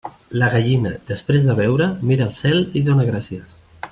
[0.43, 3.57] La gallina, després de beure, mira al cel i dóna gràcies.